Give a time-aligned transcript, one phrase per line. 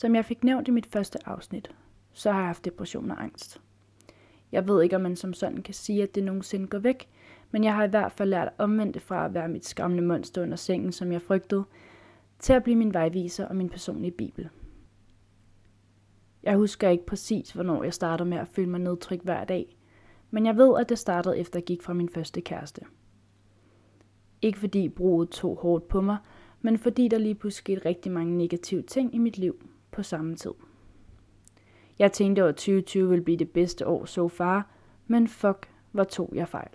[0.00, 1.70] Som jeg fik nævnt i mit første afsnit,
[2.12, 3.60] så har jeg haft depression og angst.
[4.52, 7.08] Jeg ved ikke, om man som sådan kan sige, at det nogensinde går væk,
[7.50, 10.02] men jeg har i hvert fald lært at omvende det fra at være mit skræmmende
[10.02, 11.64] monster under sengen, som jeg frygtede,
[12.38, 14.48] til at blive min vejviser og min personlige bibel.
[16.42, 19.76] Jeg husker ikke præcis, hvornår jeg startede med at føle mig nedtrykt hver dag,
[20.30, 22.82] men jeg ved, at det startede efter jeg gik fra min første kæreste.
[24.42, 26.16] Ikke fordi bruget tog hårdt på mig,
[26.60, 29.62] men fordi der lige pludselig skete rigtig mange negative ting i mit liv
[29.92, 30.52] på samme tid.
[31.98, 34.68] Jeg tænkte, at 2020 ville blive det bedste år så so far,
[35.06, 36.70] men fuck, hvor tog jeg fejl.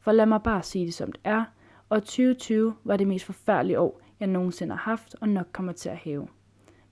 [0.00, 1.44] For lad mig bare sige det som det er,
[1.88, 5.88] og 2020 var det mest forfærdelige år, jeg nogensinde har haft og nok kommer til
[5.88, 6.28] at have.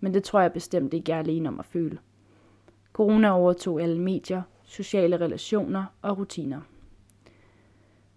[0.01, 1.99] Men det tror jeg bestemt ikke, jeg er alene om at føle.
[2.93, 6.61] Corona overtog alle medier, sociale relationer og rutiner.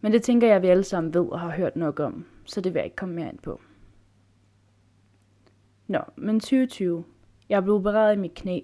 [0.01, 2.73] Men det tænker jeg, vi alle sammen ved og har hørt nok om, så det
[2.73, 3.61] vil jeg ikke komme mere ind på.
[5.89, 7.03] Nå, men 2020.
[7.49, 8.59] Jeg blev opereret i mit knæ,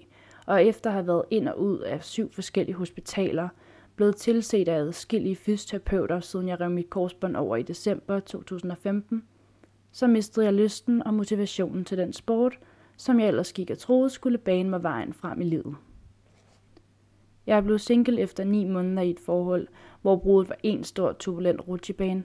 [0.46, 3.48] og efter at have været ind og ud af syv forskellige hospitaler,
[3.96, 9.22] blevet tilset af adskillige fysioterapeuter, siden jeg rev mit korsbånd over i december 2015,
[9.92, 12.58] så mistede jeg lysten og motivationen til den sport,
[12.96, 15.76] som jeg ellers gik og troede skulle bane mig vejen frem i livet.
[17.46, 19.68] Jeg er blevet single efter ni måneder i et forhold,
[20.02, 22.24] hvor brudet var en stor turbulent rutsjebane.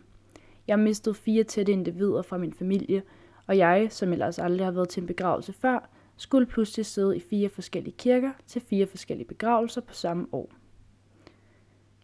[0.67, 3.03] Jeg mistede fire tætte individer fra min familie,
[3.51, 7.19] og jeg, som ellers aldrig har været til en begravelse før, skulle pludselig sidde i
[7.19, 10.51] fire forskellige kirker til fire forskellige begravelser på samme år.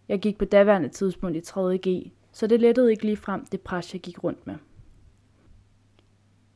[0.07, 3.93] Jeg gik på daværende tidspunkt i 3.G, så det lettede ikke lige frem det pres,
[3.93, 4.55] jeg gik rundt med.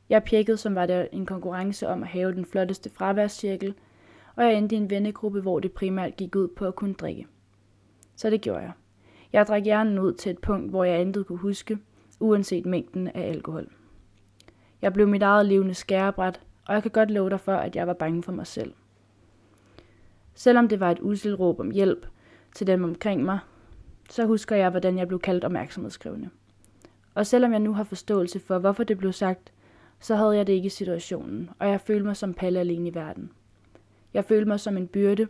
[0.10, 3.74] Jeg pjekkede, som var der en konkurrence om at have den flotteste fraværscirkel,
[4.36, 7.28] og jeg endte i en vennegruppe, hvor det primært gik ud på at kunne drikke.
[8.16, 8.72] Så det gjorde jeg.
[9.34, 11.78] Jeg drak hjernen ud til et punkt, hvor jeg intet kunne huske,
[12.20, 13.72] uanset mængden af alkohol.
[14.82, 17.88] Jeg blev mit eget levende skærebræt, og jeg kan godt love dig for, at jeg
[17.88, 18.74] var bange for mig selv.
[20.34, 22.06] Selvom det var et uselt råb om hjælp
[22.56, 23.40] til dem omkring mig,
[24.10, 26.30] så husker jeg, hvordan jeg blev kaldt opmærksomhedskrævende.
[27.16, 29.54] Og selvom jeg nu har forståelse for, hvorfor det blev sagt,
[30.00, 32.96] så havde jeg det ikke i situationen, og jeg følte mig som palle alene i
[32.96, 33.32] verden.
[34.14, 35.28] Jeg følte mig som en byrde.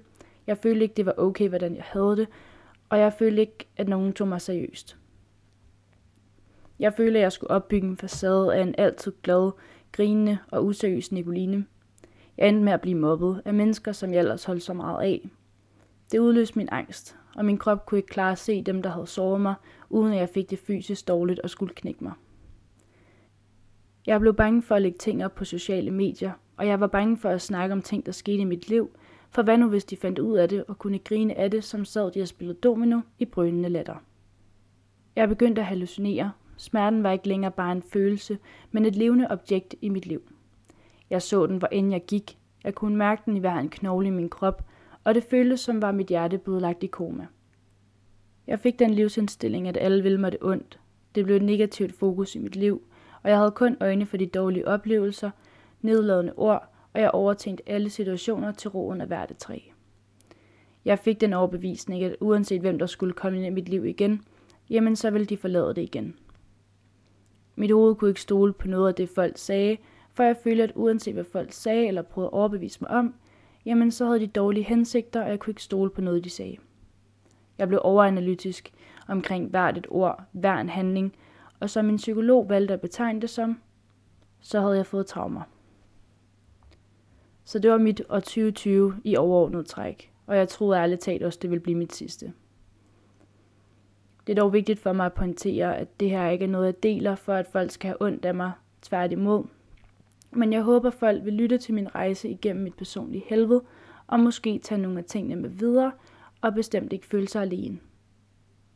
[0.48, 2.28] Jeg følte ikke, det var okay, hvordan jeg havde det,
[2.90, 4.98] og jeg følte ikke, at nogen tog mig seriøst.
[6.82, 9.52] Jeg følte, at jeg skulle opbygge en facade af en altid glad,
[9.92, 11.66] grinende og useriøs Nicoline.
[12.38, 15.30] Jeg endte med at blive mobbet af mennesker, som jeg ellers holdt så meget af.
[16.12, 19.08] Det udløste min angst, og min krop kunne ikke klare at se dem, der havde
[19.08, 19.56] såret mig,
[19.90, 22.14] uden at jeg fik det fysisk dårligt og skulle knække mig.
[24.08, 27.18] Jeg blev bange for at lægge ting op på sociale medier, og jeg var bange
[27.18, 28.90] for at snakke om ting, der skete i mit liv,
[29.30, 31.86] for hvad nu hvis de fandt ud af det og kunne grine af det, som
[31.86, 33.96] sad de og spillede domino i brølende latter.
[35.16, 36.32] Jeg begyndte at hallucinere.
[36.62, 38.38] Smerten var ikke længere bare en følelse,
[38.72, 40.22] men et levende objekt i mit liv.
[41.10, 42.38] Jeg så den, hvor end jeg gik.
[42.64, 44.66] Jeg kunne mærke den i hver en knogle i min krop,
[45.04, 47.28] og det føltes som var mit hjerte blevet lagt i koma.
[48.48, 50.80] Jeg fik den livsindstilling, at alle ville mig det ondt.
[51.16, 52.82] Det blev et negativt fokus i mit liv,
[53.24, 55.32] og jeg havde kun øjne for de dårlige oplevelser,
[55.82, 59.60] nedladende ord, og jeg overtænkte alle situationer til roen af hvert træ.
[60.86, 64.22] Jeg fik den overbevisning, at uanset hvem der skulle komme ind i mit liv igen,
[64.70, 66.16] jamen så ville de forlade det igen.
[67.56, 69.78] Mit hoved kunne ikke stole på noget af det, folk sagde,
[70.14, 73.16] for jeg følte, at uanset hvad folk sagde eller prøvede at overbevise mig om,
[73.66, 76.58] jamen så havde de dårlige hensigter, og jeg kunne ikke stole på noget, de sagde.
[77.58, 78.74] Jeg blev overanalytisk
[79.08, 81.16] omkring hvert et ord, hver en handling,
[81.60, 83.60] og som min psykolog valgte at betegne det som,
[84.40, 85.42] så havde jeg fået traumer.
[87.44, 91.40] Så det var mit år 2020 i overordnet træk, og jeg troede ærligt talt også,
[91.42, 92.34] det ville blive mit sidste.
[94.32, 96.84] Det er dog vigtigt for mig at pointere, at det her ikke er noget, jeg
[96.84, 99.44] deler for, at folk skal have ondt af mig, tværtimod.
[100.32, 103.64] Men jeg håber, folk vil lytte til min rejse igennem mit personlige helvede,
[104.08, 105.92] og måske tage nogle af tingene med videre,
[106.42, 107.80] og bestemt ikke føle sig alene.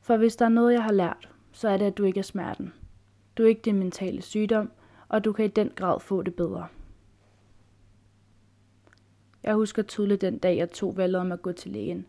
[0.01, 2.23] For hvis der er noget, jeg har lært, så er det, at du ikke er
[2.23, 2.73] smerten.
[3.37, 4.71] Du er ikke din mentale sygdom,
[5.07, 6.67] og du kan i den grad få det bedre.
[9.43, 12.05] Jeg husker tydeligt den dag, jeg tog valget om at gå til lægen.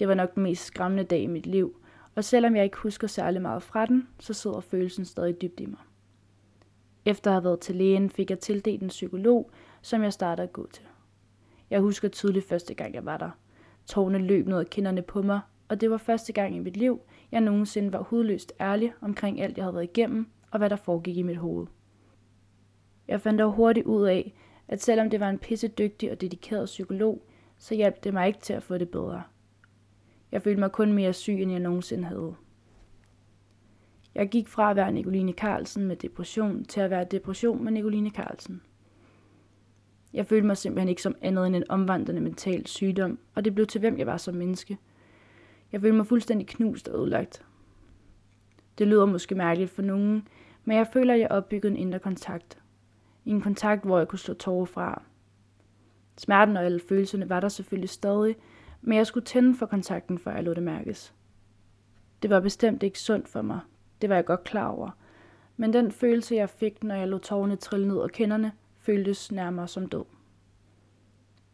[0.00, 1.76] Det var nok den mest skræmmende dag i mit liv,
[2.16, 5.66] og selvom jeg ikke husker særlig meget fra den, så sidder følelsen stadig dybt i
[5.66, 5.78] mig.
[7.04, 9.50] Efter at have været til lægen, fik jeg tildelt en psykolog,
[9.82, 10.84] som jeg startede at gå til.
[11.70, 13.30] Jeg husker tydeligt første gang, jeg var der.
[13.86, 17.00] Tårne løb ned ad kinderne på mig, og det var første gang i mit liv,
[17.32, 21.16] jeg nogensinde var hudløst ærlig omkring alt, jeg havde været igennem, og hvad der foregik
[21.16, 21.66] i mit hoved.
[23.08, 24.34] Jeg fandt dog hurtigt ud af,
[24.68, 27.22] at selvom det var en pisse dygtig og dedikeret psykolog,
[27.58, 29.22] så hjalp det mig ikke til at få det bedre.
[30.32, 32.34] Jeg følte mig kun mere syg, end jeg nogensinde havde.
[34.14, 38.10] Jeg gik fra at være Nicoline Carlsen med depression til at være depression med Nicoline
[38.10, 38.62] Carlsen.
[40.12, 43.66] Jeg følte mig simpelthen ikke som andet end en omvandrende mental sygdom, og det blev
[43.66, 44.78] til hvem jeg var som menneske.
[45.72, 47.44] Jeg følte mig fuldstændig knust og ødelagt.
[48.78, 50.28] Det lyder måske mærkeligt for nogen,
[50.64, 52.58] men jeg føler, at jeg opbyggede en indre kontakt.
[53.24, 55.02] En kontakt, hvor jeg kunne slå tårer fra.
[56.18, 58.36] Smerten og alle følelserne var der selvfølgelig stadig,
[58.82, 61.14] men jeg skulle tænde for kontakten, før jeg lod det mærkes.
[62.22, 63.60] Det var bestemt ikke sundt for mig.
[64.00, 64.90] Det var jeg godt klar over.
[65.56, 69.68] Men den følelse, jeg fik, når jeg lod tårerne trille ned og kenderne, føltes nærmere
[69.68, 70.04] som død.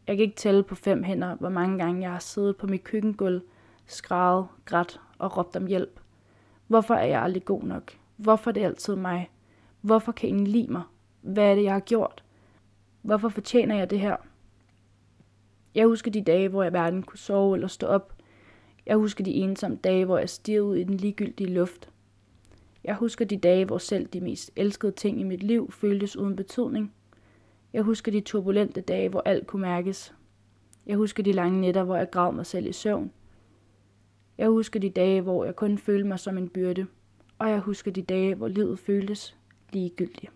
[0.07, 2.83] Jeg kan ikke tælle på fem hænder, hvor mange gange jeg har siddet på mit
[2.83, 3.41] køkkengulv,
[3.85, 5.99] skrevet, grædt og råbt om hjælp.
[6.67, 7.91] Hvorfor er jeg aldrig god nok?
[8.15, 9.29] Hvorfor er det altid mig?
[9.81, 10.81] Hvorfor kan ingen lide mig?
[11.21, 12.23] Hvad er det, jeg har gjort?
[13.01, 14.15] Hvorfor fortjener jeg det her?
[15.75, 18.13] Jeg husker de dage, hvor jeg hverken kunne sove eller stå op.
[18.85, 21.89] Jeg husker de ensomme dage, hvor jeg stirrede ud i den ligegyldige luft.
[22.83, 26.35] Jeg husker de dage, hvor selv de mest elskede ting i mit liv føltes uden
[26.35, 26.93] betydning.
[27.73, 30.13] Jeg husker de turbulente dage, hvor alt kunne mærkes.
[30.85, 33.11] Jeg husker de lange nætter, hvor jeg grav mig selv i søvn.
[34.37, 36.87] Jeg husker de dage, hvor jeg kun følte mig som en byrde.
[37.39, 39.37] Og jeg husker de dage, hvor livet føltes
[39.71, 40.31] ligegyldigt.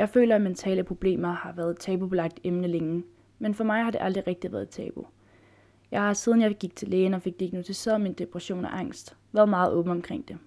[0.00, 3.04] Jeg føler, at mentale problemer har været et tabubelagt emne længe,
[3.38, 5.06] men for mig har det aldrig rigtig været tabu.
[5.90, 9.48] Jeg har siden jeg gik til lægen og fik diagnostiseret min depression og angst, været
[9.48, 10.38] meget åben omkring det.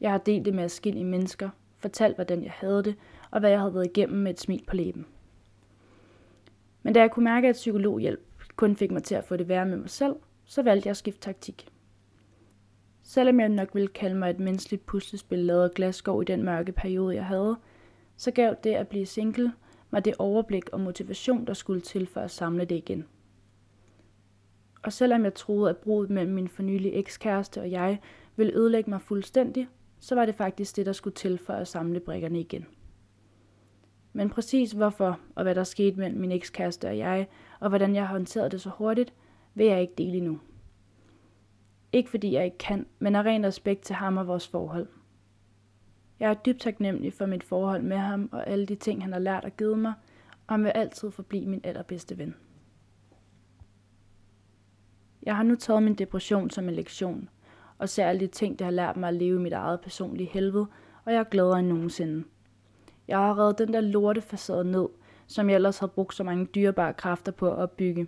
[0.00, 2.94] Jeg har delt det med forskellige mennesker, fortalt hvordan jeg havde det,
[3.30, 5.06] og hvad jeg havde været igennem med et smil på læben.
[6.82, 8.20] Men da jeg kunne mærke, at psykologhjælp
[8.56, 10.14] kun fik mig til at få det værre med mig selv,
[10.44, 11.68] så valgte jeg at skifte taktik.
[13.02, 16.72] Selvom jeg nok ville kalde mig et menneskeligt puslespil lavet af glasgård i den mørke
[16.72, 17.56] periode, jeg havde,
[18.18, 19.52] så gav det at blive single
[19.90, 23.06] mig det overblik og motivation, der skulle til for at samle det igen.
[24.82, 27.98] Og selvom jeg troede, at bruddet mellem min fornyelige ekskæreste og jeg
[28.36, 29.68] ville ødelægge mig fuldstændig,
[29.98, 32.66] så var det faktisk det, der skulle til for at samle brikkerne igen.
[34.12, 37.28] Men præcis hvorfor og hvad der skete mellem min ekskæreste og jeg,
[37.60, 39.14] og hvordan jeg håndterede det så hurtigt,
[39.54, 40.40] vil jeg ikke dele endnu.
[41.92, 44.86] Ikke fordi jeg ikke kan, men af ren respekt til ham og vores forhold.
[46.20, 49.20] Jeg er dybt taknemmelig for mit forhold med ham og alle de ting, han har
[49.20, 49.92] lært og givet mig,
[50.46, 52.34] og han vil altid forblive min allerbedste ven.
[55.22, 57.28] Jeg har nu taget min depression som en lektion,
[57.78, 60.30] og ser alle de ting, det har lært mig at leve i mit eget personlige
[60.30, 60.66] helvede,
[61.04, 62.24] og jeg er gladere end nogensinde.
[63.08, 64.88] Jeg har reddet den der lortefacade ned,
[65.26, 68.06] som jeg ellers havde brugt så mange dyrebare kræfter på at opbygge.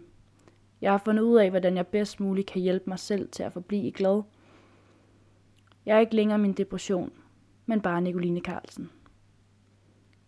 [0.81, 3.53] Jeg har fundet ud af, hvordan jeg bedst muligt kan hjælpe mig selv til at
[3.53, 4.23] forblive glad.
[5.87, 7.12] Jeg er ikke længere min depression,
[7.67, 8.91] men bare Nicoline Carlsen.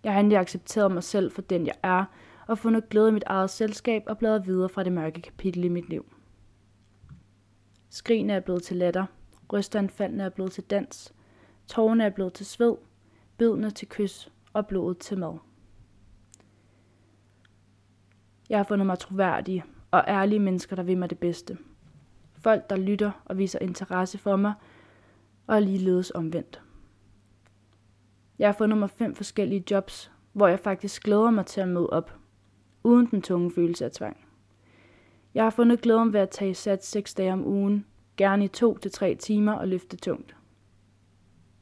[0.05, 2.05] Jeg har endelig accepteret mig selv for den, jeg er,
[2.47, 5.69] og fundet glæde i mit eget selskab og bladret videre fra det mørke kapitel i
[5.69, 6.13] mit liv.
[7.91, 9.07] Skrigene er blevet til latter,
[9.53, 11.15] rystanfaldene er blevet til dans,
[11.67, 12.77] tårerne er blevet til sved,
[13.39, 15.39] bidene til kys og blodet til mad.
[18.49, 21.59] Jeg har fundet mig troværdige og ærlige mennesker, der vil mig det bedste.
[22.33, 24.55] Folk, der lytter og viser interesse for mig,
[25.47, 26.63] og er ligeledes omvendt.
[28.43, 31.91] Jeg har fundet mig fem forskellige jobs, hvor jeg faktisk glæder mig til at møde
[31.91, 32.15] op,
[32.85, 34.17] uden den tunge følelse af tvang.
[35.35, 37.87] Jeg har fundet glæden ved at tage sat seks dage om ugen,
[38.17, 40.37] gerne i to til tre timer og løfte tungt.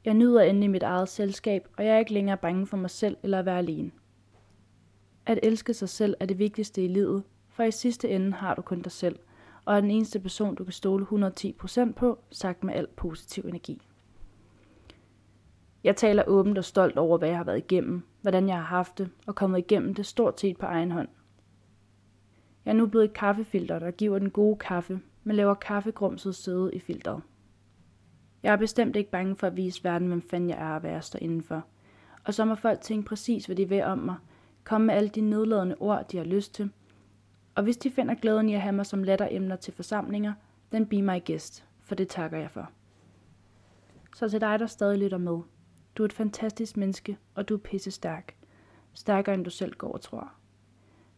[0.05, 3.17] Jeg nyder endelig mit eget selskab, og jeg er ikke længere bange for mig selv
[3.23, 3.91] eller at være alene.
[5.27, 8.63] At elske sig selv er det vigtigste i livet, for i sidste ende har du
[8.63, 9.19] kun dig selv,
[9.65, 13.83] og er den eneste person, du kan stole 110% på, sagt med al positiv energi.
[15.85, 18.99] Jeg taler åbent og stolt over, hvad jeg har været igennem, hvordan jeg har haft
[18.99, 21.09] det, og kommet igennem det stort set på egen hånd.
[22.65, 26.75] Jeg er nu blevet et kaffefilter, der giver den gode kaffe, men laver kaffegrumset søde
[26.75, 27.23] i filteret.
[28.43, 30.91] Jeg er bestemt ikke bange for at vise verden, hvem fanden jeg er og hvad
[30.91, 31.65] jeg står indenfor.
[32.25, 34.17] Og så må folk tænke præcis, hvad de vil om mig.
[34.65, 36.71] Komme med alle de nedladende ord, de har lyst til.
[37.55, 40.33] Og hvis de finder glæden i at have mig som letteremner til forsamlinger,
[40.73, 42.71] den be mig gæst, for det takker jeg for.
[44.17, 45.41] Så til dig, der stadig lytter med.
[46.01, 48.35] Du er et fantastisk menneske, og du er pisse stærk.
[48.95, 50.33] Stærkere end du selv går og tror.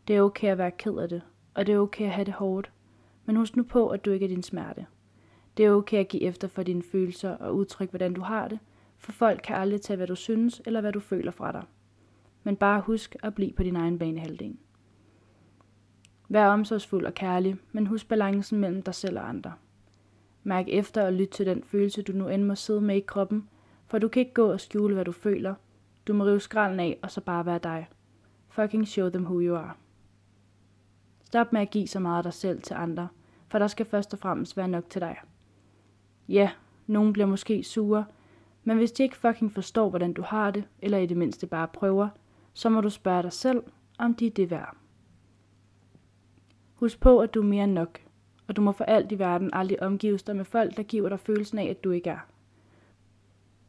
[0.09, 1.23] Det er okay at være ked af det,
[1.55, 2.73] og det er okay at have det hårdt.
[3.25, 4.87] Men husk nu på, at du ikke er din smerte.
[5.57, 8.59] Det er okay at give efter for dine følelser og udtrykke, hvordan du har det,
[8.99, 11.65] for folk kan aldrig tage, hvad du synes eller hvad du føler fra dig.
[12.43, 14.57] Men bare husk at blive på din egen banehalvdel.
[16.29, 19.53] Vær omsorgsfuld og kærlig, men husk balancen mellem dig selv og andre.
[20.43, 23.49] Mærk efter og lyt til den følelse, du nu end må sidde med i kroppen,
[23.93, 25.55] for du kan ikke gå og skjule, hvad du føler.
[26.07, 27.89] Du må rive skralden af og så bare være dig.
[28.49, 29.73] Fucking show them who you are.
[31.25, 33.09] Stop med at give så meget af dig selv til andre,
[33.49, 35.17] for der skal først og fremmest være nok til dig.
[36.29, 36.51] Ja,
[36.87, 38.05] nogen bliver måske sure,
[38.65, 41.69] Men hvis de ikke fucking forstår, hvordan du har det, eller i det mindste bare
[41.69, 42.09] prøver,
[42.55, 43.63] så må du spørge dig selv,
[43.99, 44.77] om de er det værd.
[46.75, 48.01] Husk på, at du er mere end nok,
[48.49, 51.21] og du må for alt i verden aldrig omgives dig med folk, der giver dig
[51.21, 52.32] følelsen af, at du ikke er.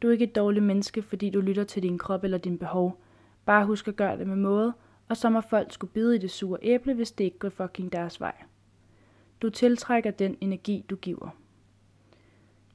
[0.04, 3.00] Du er ikke et dårligt menneske, fordi du lytter til din krop eller din behov.
[3.44, 4.72] Bare husk at gøre det med måde,
[5.08, 7.92] og så må folk skulle bide i det sure æble, hvis det ikke går fucking
[7.92, 8.34] deres vej.
[9.42, 11.36] Du tiltrækker den energi, du giver.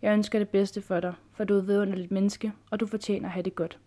[0.01, 3.27] Jeg ønsker det bedste for dig, for du er et vidunderligt menneske, og du fortjener
[3.27, 3.79] at have det godt.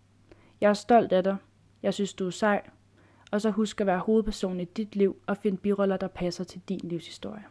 [0.61, 1.37] Jeg er stolt af dig.
[1.81, 2.69] Jeg synes, du er sej.
[3.31, 6.61] Og så husk at være hovedperson i dit liv og finde biroller, der passer til
[6.69, 7.43] din livshistorie.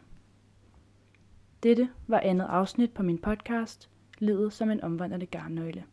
[1.63, 3.89] Dette var andet afsnit på min podcast,
[4.23, 5.83] Livet som en omvandrende garnnøgle.